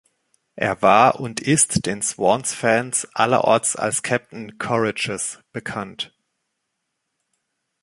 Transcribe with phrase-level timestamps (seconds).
[0.55, 6.11] Er war und ist den Swans-Fans allerorts als „Captain Courageous“ bekannt.